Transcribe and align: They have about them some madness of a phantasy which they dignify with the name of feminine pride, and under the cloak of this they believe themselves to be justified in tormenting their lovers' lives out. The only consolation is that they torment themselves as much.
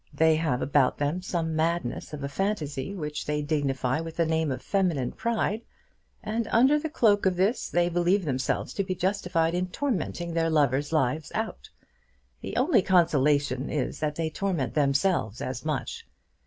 They 0.15 0.35
have 0.37 0.63
about 0.63 0.97
them 0.97 1.21
some 1.21 1.55
madness 1.55 2.11
of 2.11 2.23
a 2.23 2.27
phantasy 2.27 2.95
which 2.95 3.27
they 3.27 3.43
dignify 3.43 3.99
with 4.01 4.15
the 4.15 4.25
name 4.25 4.51
of 4.51 4.63
feminine 4.63 5.11
pride, 5.11 5.61
and 6.23 6.47
under 6.49 6.79
the 6.79 6.89
cloak 6.89 7.27
of 7.27 7.35
this 7.35 7.69
they 7.69 7.87
believe 7.87 8.25
themselves 8.25 8.73
to 8.73 8.83
be 8.83 8.95
justified 8.95 9.53
in 9.53 9.67
tormenting 9.67 10.33
their 10.33 10.49
lovers' 10.49 10.91
lives 10.91 11.31
out. 11.35 11.69
The 12.41 12.55
only 12.57 12.81
consolation 12.81 13.69
is 13.69 13.99
that 13.99 14.15
they 14.15 14.31
torment 14.31 14.73
themselves 14.73 15.39
as 15.39 15.63
much. 15.63 16.07